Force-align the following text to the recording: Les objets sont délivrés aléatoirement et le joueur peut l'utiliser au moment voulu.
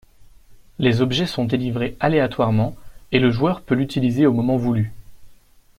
Les 0.79 1.01
objets 1.03 1.27
sont 1.27 1.45
délivrés 1.45 1.95
aléatoirement 1.99 2.75
et 3.11 3.19
le 3.19 3.29
joueur 3.29 3.61
peut 3.61 3.75
l'utiliser 3.75 4.25
au 4.25 4.33
moment 4.33 4.57
voulu. 4.57 4.91